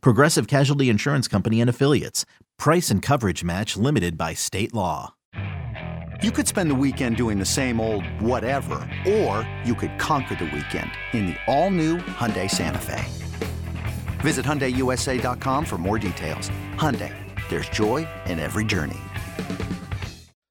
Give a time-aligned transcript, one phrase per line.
[0.00, 2.24] Progressive Casualty Insurance Company and Affiliates.
[2.58, 5.14] Price and coverage match limited by state law.
[6.22, 10.44] You could spend the weekend doing the same old whatever, or you could conquer the
[10.44, 13.04] weekend in the all-new Hyundai Santa Fe.
[14.22, 16.50] Visit HyundaiUSA.com for more details.
[16.76, 17.12] Hyundai,
[17.50, 19.00] there's joy in every journey.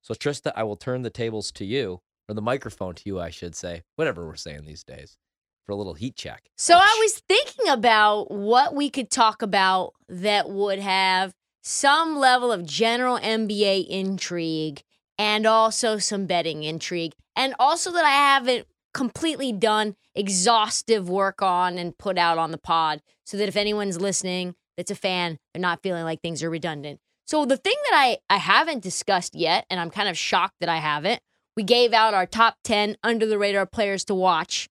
[0.02, 3.30] So, Trista, I will turn the tables to you, or the microphone to you, I
[3.30, 5.18] should say, whatever we're saying these days,
[5.66, 6.50] for a little heat check.
[6.58, 12.52] So I was thinking about what we could talk about that would have some level
[12.52, 14.84] of general NBA intrigue
[15.18, 21.78] and also some betting intrigue, and also that I haven't completely done exhaustive work on
[21.78, 25.62] and put out on the pod so that if anyone's listening that's a fan, they're
[25.62, 27.00] not feeling like things are redundant.
[27.26, 30.70] So the thing that I, I haven't discussed yet, and I'm kind of shocked that
[30.70, 31.22] I haven't,
[31.56, 34.68] we gave out our top 10 under the radar players to watch.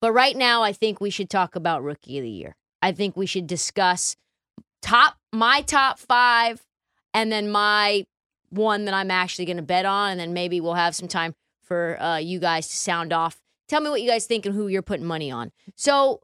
[0.00, 2.56] But right now, I think we should talk about rookie of the year.
[2.80, 4.16] I think we should discuss
[4.80, 6.62] top my top five
[7.12, 8.04] and then my
[8.50, 10.12] one that I'm actually going to bet on.
[10.12, 13.40] And then maybe we'll have some time for uh, you guys to sound off.
[13.68, 15.52] Tell me what you guys think and who you're putting money on.
[15.76, 16.20] So,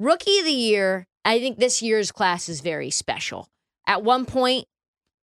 [0.00, 3.48] rookie of the year, I think this year's class is very special.
[3.86, 4.66] At one point,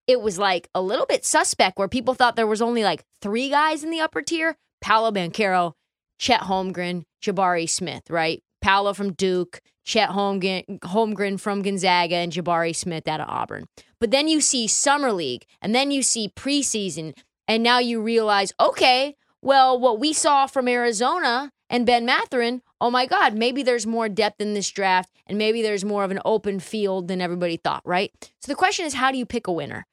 [0.08, 3.50] it was like a little bit suspect where people thought there was only like three
[3.50, 5.74] guys in the upper tier Paolo Banchero,
[6.20, 8.42] Chet Holmgren, Jabari Smith, right?
[8.62, 13.68] Paolo from Duke, Chet Holmgren, Holmgren from Gonzaga, and Jabari Smith out of Auburn.
[14.00, 17.16] But then you see Summer League, and then you see preseason,
[17.48, 22.90] and now you realize, okay, well, what we saw from Arizona and Ben Mathurin, oh
[22.90, 26.20] my God, maybe there's more depth in this draft, and maybe there's more of an
[26.26, 28.12] open field than everybody thought, right?
[28.42, 29.86] So the question is, how do you pick a winner?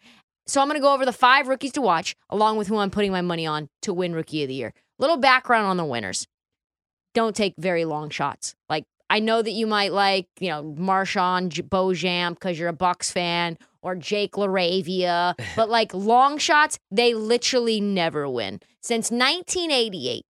[0.47, 2.91] So I'm going to go over the five rookies to watch, along with who I'm
[2.91, 4.75] putting my money on to win Rookie of the Year.
[4.99, 6.27] Little background on the winners.
[7.15, 8.55] Don't take very long shots.
[8.69, 13.11] Like I know that you might like, you know, MarJon Beauchamp because you're a Bucks
[13.11, 18.61] fan, or Jake LaRavia, but like long shots, they literally never win.
[18.81, 20.25] Since 1988,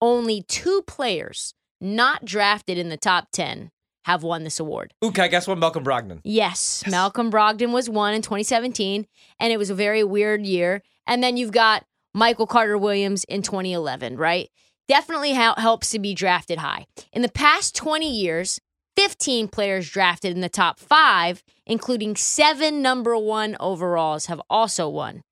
[0.00, 3.70] only two players not drafted in the top 10
[4.04, 4.94] have won this award.
[5.04, 5.58] Ooh, can I guess what?
[5.58, 6.20] Malcolm Brogdon.
[6.24, 9.06] Yes, yes, Malcolm Brogdon was one in 2017,
[9.38, 10.82] and it was a very weird year.
[11.06, 11.84] And then you've got
[12.14, 14.48] Michael Carter Williams in 2011, right?
[14.88, 16.86] Definitely helps to be drafted high.
[17.12, 18.58] In the past 20 years,
[18.96, 25.22] 15 players drafted in the top five, including seven number one overalls, have also won.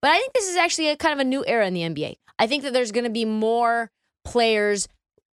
[0.00, 2.14] But I think this is actually a kind of a new era in the NBA.
[2.38, 3.90] I think that there's going to be more
[4.24, 4.88] players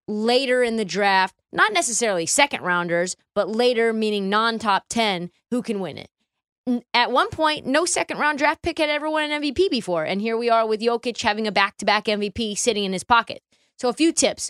[0.07, 5.61] later in the draft, not necessarily second rounders, but later, meaning non top 10, who
[5.61, 6.83] can win it.
[6.93, 10.05] At one point, no second round draft pick had ever won an MVP before.
[10.05, 13.03] And here we are with Jokic having a back to back MVP sitting in his
[13.03, 13.41] pocket.
[13.83, 14.49] So, a few tips.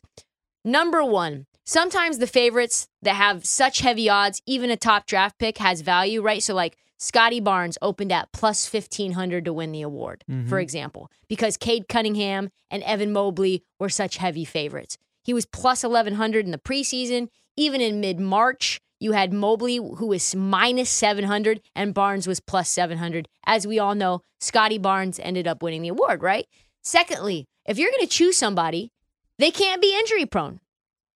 [0.64, 5.58] Number one, sometimes the favorites that have such heavy odds, even a top draft pick
[5.58, 6.44] has value, right?
[6.44, 10.48] So, like Scotty Barnes opened at plus 1500 to win the award, mm-hmm.
[10.48, 15.00] for example, because Cade Cunningham and Evan Mobley were such heavy favorites.
[15.24, 17.30] He was plus 1100 in the preseason.
[17.58, 22.70] Even in mid March, you had Mobley, who was minus 700, and Barnes was plus
[22.70, 23.28] 700.
[23.48, 26.46] As we all know, Scotty Barnes ended up winning the award, right?
[26.84, 28.92] Secondly, if you're going to choose somebody,
[29.40, 30.60] they can't be injury prone.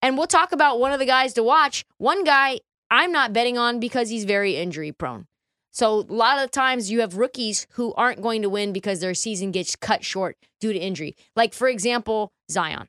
[0.01, 1.85] And we'll talk about one of the guys to watch.
[1.97, 5.27] One guy I'm not betting on because he's very injury prone.
[5.71, 9.13] So a lot of times you have rookies who aren't going to win because their
[9.13, 11.15] season gets cut short due to injury.
[11.35, 12.87] Like for example, Zion.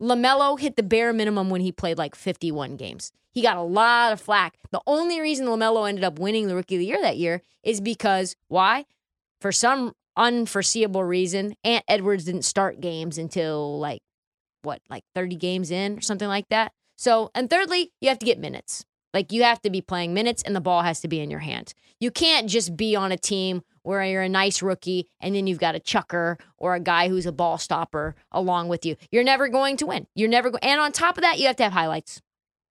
[0.00, 3.12] LaMelo hit the bare minimum when he played like 51 games.
[3.32, 4.54] He got a lot of flack.
[4.70, 7.80] The only reason LaMelo ended up winning the rookie of the year that year is
[7.80, 8.86] because why?
[9.40, 14.00] For some unforeseeable reason, Ant Edwards didn't start games until like
[14.62, 16.72] what, like 30 games in or something like that.
[16.96, 18.84] So, and thirdly, you have to get minutes.
[19.12, 21.40] Like you have to be playing minutes and the ball has to be in your
[21.40, 21.72] hand.
[21.98, 25.58] You can't just be on a team where you're a nice rookie and then you've
[25.58, 28.96] got a chucker or a guy who's a ball stopper along with you.
[29.10, 30.06] You're never going to win.
[30.14, 32.20] You're never going and on top of that, you have to have highlights.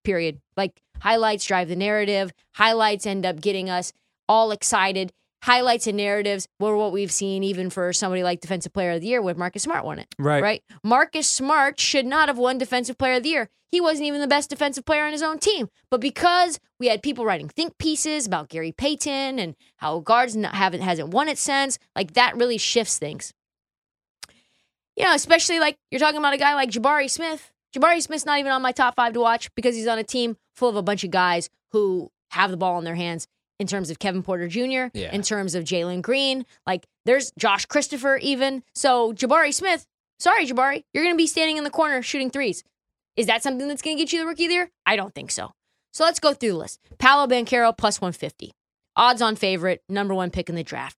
[0.03, 0.39] Period.
[0.55, 2.31] Like highlights drive the narrative.
[2.53, 3.91] Highlights end up getting us
[4.27, 5.11] all excited.
[5.41, 9.07] Highlights and narratives were what we've seen even for somebody like Defensive Player of the
[9.07, 10.07] Year when Marcus Smart won it.
[10.17, 10.41] Right.
[10.41, 10.63] Right.
[10.83, 13.49] Marcus Smart should not have won Defensive Player of the Year.
[13.71, 15.69] He wasn't even the best defensive player on his own team.
[15.91, 20.55] But because we had people writing think pieces about Gary Payton and how guards not,
[20.55, 23.31] haven't hasn't won it since, like that really shifts things.
[24.95, 27.51] You know, especially like you're talking about a guy like Jabari Smith.
[27.75, 30.35] Jabari Smith's not even on my top five to watch because he's on a team
[30.55, 33.27] full of a bunch of guys who have the ball in their hands
[33.59, 35.11] in terms of Kevin Porter Jr., Yeah.
[35.11, 36.45] in terms of Jalen Green.
[36.65, 38.63] Like there's Josh Christopher even.
[38.73, 39.85] So Jabari Smith,
[40.19, 42.63] sorry, Jabari, you're going to be standing in the corner shooting threes.
[43.15, 44.71] Is that something that's going to get you the rookie of the year?
[44.85, 45.51] I don't think so.
[45.91, 46.79] So let's go through the list.
[46.99, 48.53] Paolo Banchero plus 150.
[48.95, 50.95] Odds on favorite, number one pick in the draft.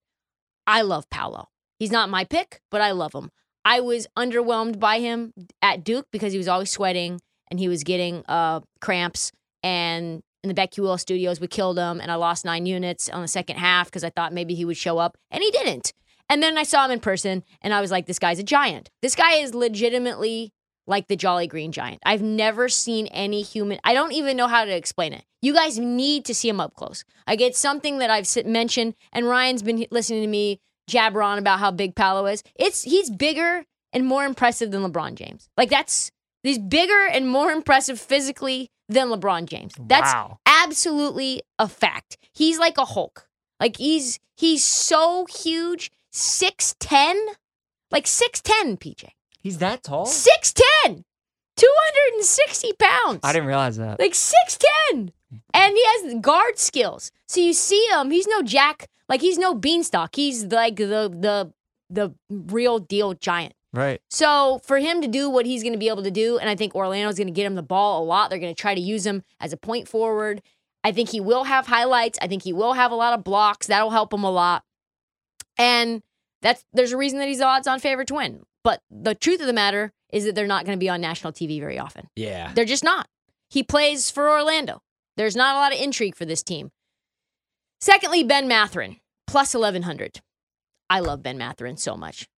[0.66, 1.48] I love Paolo.
[1.78, 3.30] He's not my pick, but I love him.
[3.64, 7.20] I was underwhelmed by him at Duke because he was always sweating
[7.50, 9.32] and he was getting uh, cramps.
[9.62, 12.00] And in the BetQL studios, we killed him.
[12.00, 14.76] And I lost nine units on the second half because I thought maybe he would
[14.76, 15.16] show up.
[15.30, 15.92] And he didn't.
[16.28, 18.90] And then I saw him in person and I was like, this guy's a giant.
[19.02, 20.52] This guy is legitimately
[20.86, 22.00] like the Jolly Green Giant.
[22.04, 23.78] I've never seen any human.
[23.84, 25.24] I don't even know how to explain it.
[25.40, 27.04] You guys need to see him up close.
[27.26, 31.58] Like get something that I've mentioned, and Ryan's been listening to me jabber on about
[31.58, 32.42] how big Paolo is.
[32.56, 35.48] It's he's bigger and more impressive than LeBron James.
[35.56, 36.10] Like that's
[36.42, 39.72] he's bigger and more impressive physically than LeBron James.
[39.78, 40.38] That's Wow.
[40.46, 42.18] absolutely a fact.
[42.32, 43.28] He's like a Hulk.
[43.60, 47.16] Like he's he's so huge, six ten,
[47.90, 49.04] like six ten, PJ.
[49.40, 50.06] He's that tall?
[50.06, 51.02] 6'10,
[51.56, 53.20] 260 pounds.
[53.24, 53.98] I didn't realize that.
[53.98, 55.10] Like 6'10.
[55.54, 57.10] And he has guard skills.
[57.26, 60.14] So you see him, he's no jack, like he's no beanstalk.
[60.14, 61.52] He's like the the
[61.90, 63.54] the real deal giant.
[63.72, 64.00] Right.
[64.10, 66.54] So for him to do what he's going to be able to do, and I
[66.56, 68.28] think Orlando's going to get him the ball a lot.
[68.28, 70.42] They're going to try to use him as a point forward.
[70.84, 72.18] I think he will have highlights.
[72.20, 73.68] I think he will have a lot of blocks.
[73.68, 74.62] That'll help him a lot.
[75.56, 76.02] And
[76.42, 78.42] that's there's a reason that he's the odds on favorite to win.
[78.64, 81.32] But the truth of the matter is that they're not going to be on national
[81.32, 82.08] TV very often.
[82.14, 82.52] Yeah.
[82.54, 83.08] They're just not.
[83.48, 84.82] He plays for Orlando.
[85.16, 86.70] There's not a lot of intrigue for this team.
[87.80, 88.96] Secondly, Ben Mathurin,
[89.26, 90.20] plus 1100.
[90.88, 92.28] I love Ben Mathurin so much.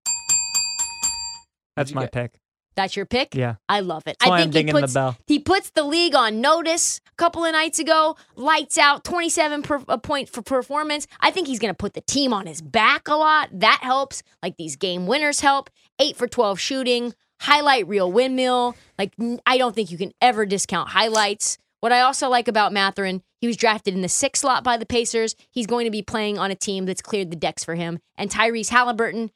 [1.77, 2.39] That's my pick.
[2.77, 3.35] That's your pick?
[3.35, 3.57] Yeah.
[3.69, 4.17] I love it.
[4.19, 7.79] That's I think he puts, he puts the league on notice a couple of nights
[7.79, 8.17] ago.
[8.35, 11.07] Lights out, 27 per, a point for performance.
[11.21, 13.49] I think he's going to put the team on his back a lot.
[13.53, 14.23] That helps.
[14.43, 15.71] Like these game winners help.
[16.01, 18.75] 8 for 12 shooting, highlight reel windmill.
[18.99, 19.15] Like
[19.47, 21.59] I don't think you can ever discount highlights.
[21.81, 24.87] What I also like about Mathurin, he was drafted in the sixth slot by the
[24.87, 25.37] Pacers.
[25.51, 27.99] He's going to be playing on a team that's cleared the decks for him.
[28.17, 29.31] And Tyrese Haliburton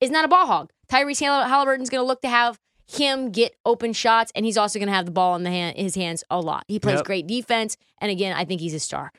[0.00, 0.72] is not a ball hog.
[0.90, 4.78] Tyrese Hall- Haliburton's going to look to have him get open shots, and he's also
[4.78, 6.64] going to have the ball in the hand, his hands a lot.
[6.66, 7.04] He plays Yep.
[7.04, 9.12] great defense, and again, I think he's a star.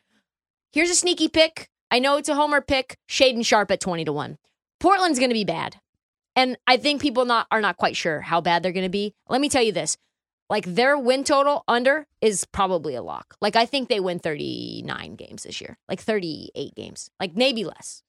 [0.73, 1.69] Here's a sneaky pick.
[1.89, 2.97] I know it's a homer pick.
[3.09, 4.37] Shaedon Sharpe at twenty to one.
[4.79, 5.77] Portland's going to be bad,
[6.35, 9.13] and I think people not are not quite sure how bad they're going to be.
[9.29, 9.97] Let me tell you this:
[10.49, 13.35] like their win total under is probably a lock.
[13.41, 17.35] Like I think they win thirty nine games this year, like thirty eight games, like
[17.35, 18.03] maybe less.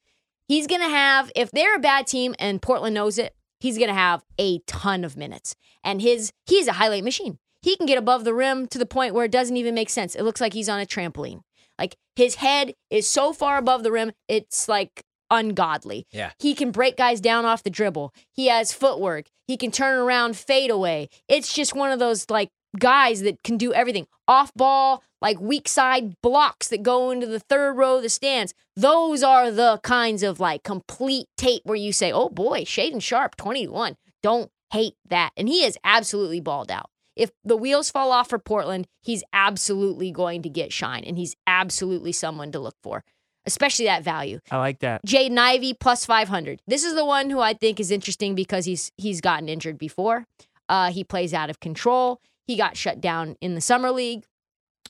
[0.48, 3.88] He's going to have, if they're a bad team and Portland knows it, he's going
[3.88, 5.54] to have a ton of minutes.
[5.84, 7.38] And his, he's a highlight machine.
[7.62, 10.16] He can get above the rim to the point where it doesn't even make sense.
[10.16, 11.42] It looks like he's on a trampoline.
[11.78, 16.06] Like his head is so far above the rim, it's like ungodly.
[16.10, 16.32] Yeah.
[16.40, 18.12] He can break guys down off the dribble.
[18.32, 19.26] He has footwork.
[19.46, 21.08] He can turn around, fade away.
[21.28, 24.06] It's just one of those like guys that can do everything.
[24.28, 28.54] Off ball, like weak side blocks that go into the third row of the stands.
[28.76, 33.36] Those are the kinds of like complete tape where you say, oh boy, Shaedon Sharpe,
[33.36, 33.96] 21.
[34.22, 35.30] Don't hate that.
[35.36, 36.88] And he is absolutely balled out.
[37.14, 41.36] If the wheels fall off for Portland, he's absolutely going to get shine and he's
[41.46, 43.04] absolutely someone to look for,
[43.44, 44.40] especially that value.
[44.50, 45.04] I like that.
[45.06, 46.62] Jaden Ivey plus 500.
[46.66, 50.24] This is the one who I think is interesting because he's he's gotten injured before.
[50.70, 52.20] Uh, he plays out of control.
[52.46, 54.24] He got shut down in the summer league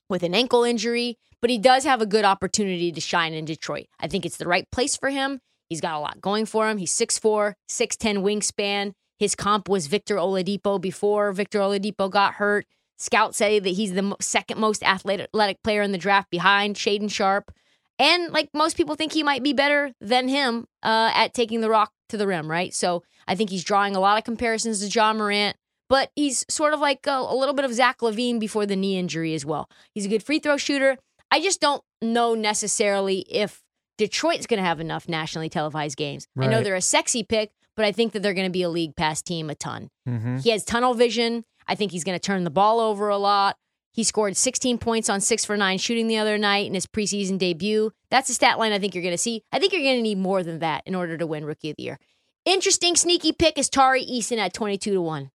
[0.09, 3.87] with an ankle injury, but he does have a good opportunity to shine in Detroit.
[4.01, 5.41] I think it's the right place for him.
[5.69, 6.79] He's got a lot going for him.
[6.79, 8.93] He's 6'4, 6'10 wingspan.
[9.19, 12.67] His comp was Victor Oladipo before Victor Oladipo got hurt.
[12.99, 17.53] Scouts say that he's the second most athletic player in the draft behind Shaedon Sharpe.
[17.99, 21.71] And like most people think he might be better than him uh, at taking the
[21.71, 22.75] rock to the rim, right?
[22.75, 25.57] So I think he's drawing a lot of comparisons to Ja Morant,
[25.93, 28.97] but he's sort of like a, a little bit of Zach LaVine before the knee
[28.97, 29.69] injury as well.
[29.95, 30.97] He's a good free throw shooter.
[31.31, 33.63] I just don't know necessarily if
[33.99, 36.27] Detroit's going to have enough nationally televised games.
[36.39, 38.71] I know they're a sexy pick, but I think that they're going to be a
[38.71, 39.91] league pass team a ton.
[40.09, 40.39] Mm-hmm.
[40.39, 41.45] He has tunnel vision.
[41.69, 43.59] I think he's going to turn the ball over a lot.
[43.93, 47.37] He scored 16 points on six for nine shooting the other night in his preseason
[47.37, 47.93] debut.
[48.11, 49.43] That's a stat line I think you're going to see.
[49.53, 51.77] I think you're going to need more than that in order to win Rookie of
[51.77, 51.99] the Year.
[52.47, 55.31] Interesting sneaky pick is Tari Eason at 22 to 1.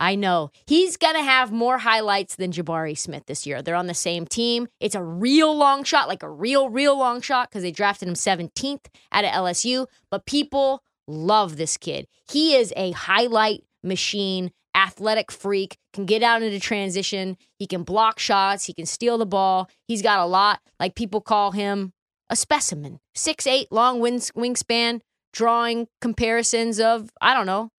[0.00, 0.50] I know.
[0.66, 3.60] He's going to have more highlights than Jabari Smith this year.
[3.60, 4.66] They're on the same team.
[4.80, 8.14] It's a real long shot, like a real, real long shot, because they drafted him
[8.14, 9.86] 17th out of LSU.
[10.10, 12.06] But people love this kid.
[12.30, 17.36] He is a highlight machine, athletic freak, can get out into transition.
[17.58, 18.64] He can block shots.
[18.64, 19.68] He can steal the ball.
[19.86, 20.60] He's got a lot.
[20.78, 21.92] Like people call him
[22.30, 23.00] a specimen.
[23.14, 25.00] Six eight, long wings, wingspan,
[25.32, 27.70] drawing comparisons of, I don't know,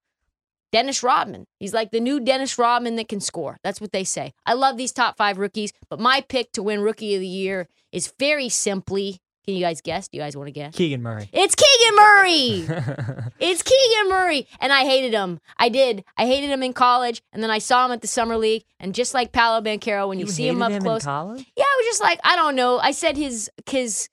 [0.72, 1.46] Dennis Rodman.
[1.60, 3.58] He's like the new Dennis Rodman that can score.
[3.64, 4.34] That's what they say.
[4.46, 7.68] I love these top five rookies, but my pick to win Rookie of the Year
[7.92, 9.20] is very simply.
[9.44, 10.08] Can you guys guess?
[10.08, 10.76] Do you guys want to guess?
[10.76, 11.28] Keegan Murray.
[11.34, 13.32] It's Keegan Murray.
[13.40, 14.48] it's Keegan Murray.
[14.60, 15.40] And I hated him.
[15.58, 16.04] I did.
[16.16, 17.24] I hated him in college.
[17.34, 18.66] And then I saw him at the Summer League.
[18.80, 21.02] And just like Paolo Banchero, when you, see him up hated close.
[21.02, 21.46] in college?
[21.58, 22.78] yeah, I was just like, I don't know.
[22.78, 24.10] I said his his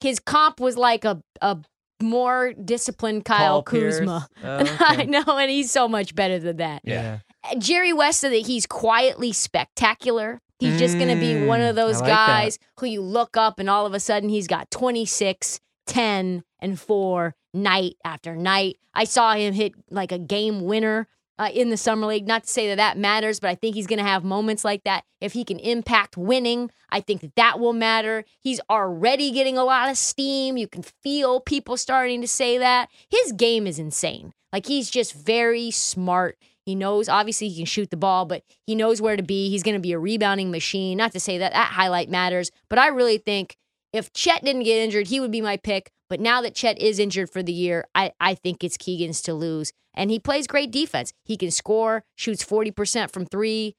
[0.00, 1.58] his comp was like a a
[2.02, 3.98] more disciplined Kyle Paul Pierce.
[3.98, 4.28] Kuzma.
[4.44, 6.82] Oh, I know, and he's so much better than that.
[6.84, 7.18] Yeah.
[7.58, 10.40] Jerry West said that he's quietly spectacular.
[10.58, 12.26] He's just going to be one Mm, of those I like that.
[12.26, 16.80] guys who you look up and all of a sudden he's got 26, 10, and
[16.80, 18.76] 4 night after night.
[18.92, 21.06] I saw him hit like a game winner
[21.38, 22.26] uh, in the Summer League.
[22.26, 24.84] Not to say that that matters, but I think he's going to have moments like
[24.84, 25.04] that.
[25.20, 28.24] If he can impact winning, I think that that will matter.
[28.40, 30.56] He's already getting a lot of steam.
[30.56, 32.88] You can feel people starting to say that.
[33.10, 34.32] His game is insane.
[34.52, 36.38] Like he's just very smart.
[36.64, 39.48] He knows, obviously, he can shoot the ball, but he knows where to be.
[39.48, 40.98] He's going to be a rebounding machine.
[40.98, 43.56] Not to say that that highlight matters, but I really think
[43.92, 45.90] if Chet didn't get injured, he would be my pick.
[46.08, 49.34] But now that Chet is injured for the year, I, I think it's Keegan's to
[49.34, 49.72] lose.
[49.94, 51.12] And he plays great defense.
[51.24, 53.74] He can score, shoots 40% from three.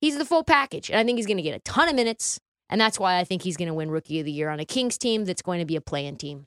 [0.00, 0.90] He's the full package.
[0.90, 2.38] And I think he's going to get a ton of minutes.
[2.70, 4.64] And that's why I think he's going to win Rookie of the Year on a
[4.64, 6.46] Kings team that's going to be a play-in team.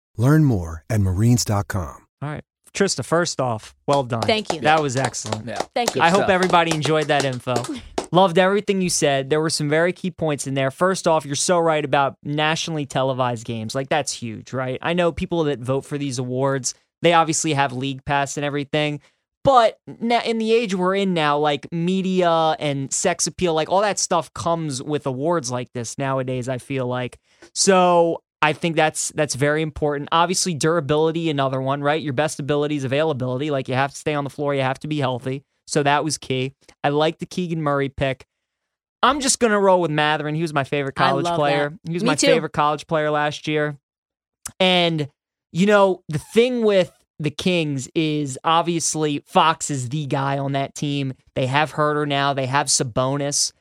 [0.21, 2.05] Learn more at marines.com.
[2.21, 2.43] All right.
[2.75, 4.21] Trista, first off, well done.
[4.21, 4.61] Thank you.
[4.61, 5.47] That was excellent.
[5.47, 5.59] Yeah.
[5.73, 6.01] Thank you.
[6.01, 7.55] I hope everybody enjoyed that info.
[8.11, 9.31] Loved everything you said.
[9.31, 10.69] There were some very key points in there.
[10.69, 13.73] First off, you're so right about nationally televised games.
[13.73, 14.77] Like, that's huge, right?
[14.83, 19.01] I know people that vote for these awards, they obviously have league pass and everything.
[19.43, 23.81] But na- in the age we're in now, like media and sex appeal, like all
[23.81, 27.17] that stuff comes with awards like this nowadays, I feel like.
[27.55, 30.09] So I think that's that's very important.
[30.11, 32.01] Obviously, durability, another one, right?
[32.01, 33.51] Your best ability is availability.
[33.51, 35.43] Like you have to stay on the floor, you have to be healthy.
[35.67, 36.53] So that was key.
[36.83, 38.25] I like the Keegan Murray pick.
[39.03, 40.35] I'm just gonna roll with Mathurin.
[40.35, 41.69] He was my favorite college player.
[41.69, 41.89] that.
[41.89, 42.27] He was Me my too.
[42.27, 43.77] favorite college player last year.
[44.59, 45.07] And
[45.51, 50.73] you know, the thing with the Kings is obviously Fox is the guy on that
[50.73, 51.13] team.
[51.35, 52.33] They have Huerter now.
[52.33, 53.53] They have Sabonis.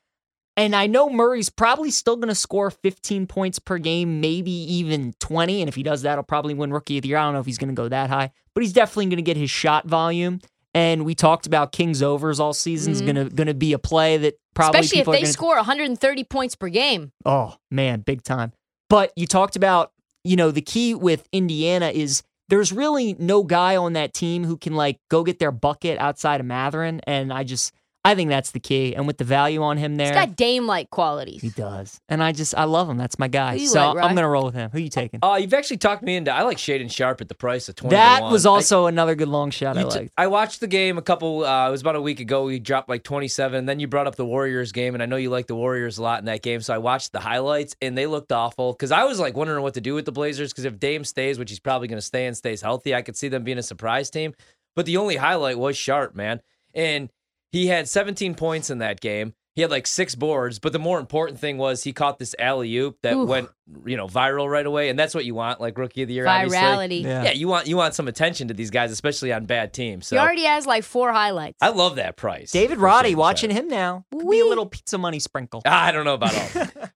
[0.61, 5.15] And I know Murray's probably still going to score 15 points per game, maybe even
[5.19, 5.63] 20.
[5.63, 7.17] And if he does that, he'll probably win Rookie of the Year.
[7.19, 9.23] I don't know if he's going to go that high, but he's definitely going to
[9.23, 10.41] get his shot volume.
[10.75, 13.07] And we talked about Kings overs all season is Mhm.
[13.07, 16.25] going to going to be a play that probably Especially if they gonna, score 130
[16.25, 17.13] points per game.
[17.25, 18.53] Oh, man, big time.
[18.91, 19.93] But you talked about,
[20.25, 24.57] you know, the key with Indiana is there's really no guy on that team who
[24.57, 27.01] can like go get their bucket outside of Mathurin.
[27.07, 28.95] And I just I think that's the key.
[28.95, 31.43] And with the value on him there, He's got Dame like qualities.
[31.43, 32.01] he does.
[32.09, 32.97] And I just I love him.
[32.97, 33.59] That's my guy.
[33.59, 34.71] So like, I'm gonna roll with him.
[34.71, 35.21] Who you taking?
[35.23, 36.33] Uh, you've actually talked me into.
[36.33, 37.97] I like Shaedon Sharpe at the price of twenty.
[37.97, 38.33] that to one.
[38.33, 40.13] was I- also another good long shot I You liked.
[40.17, 41.45] I watched the game a couple.
[41.45, 42.45] Uh, it was about a week ago.
[42.45, 43.67] We dropped like 27.
[43.67, 46.03] Then you brought up the Warriors game, and I know you like the Warriors a
[46.03, 46.63] lot in that game.
[46.63, 48.73] So I watched the highlights, and they looked awful.
[48.73, 50.53] Because I was like wondering what to do with the Blazers.
[50.53, 53.17] Because if Dame stays, which he's probably going to stay and stays healthy, I could
[53.17, 54.33] see them being a surprise team.
[54.75, 56.41] But the only highlight was Sharpe, man,
[56.75, 57.11] and
[57.53, 59.35] he had 17 points in that game.
[59.57, 62.75] He had like six boards, but the more important thing was he caught this alley
[62.77, 63.25] oop that Ooh.
[63.27, 63.49] went,
[63.85, 66.27] you know, viral right away, and that's what you want, like rookie of the year.
[66.27, 66.57] obviously.
[66.57, 67.03] Virality.
[67.03, 67.25] Yeah.
[67.25, 70.07] Yeah, you want you want some attention to these guys, especially on bad teams.
[70.07, 71.59] So He already has like four highlights.
[71.61, 72.53] I love that price.
[72.53, 73.65] David Roddy, watching Sharpe.
[73.65, 74.05] him now.
[74.13, 75.63] Could be a little pizza money sprinkle.
[75.67, 76.67] Ah, I don't know about all.